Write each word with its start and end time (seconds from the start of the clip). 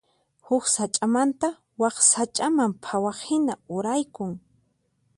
Huk 0.45 0.65
sach'amanta 0.75 1.49
wak 1.81 1.95
sach'aman 2.11 2.71
phawaqhina 2.83 3.53
uraykun. 3.75 4.31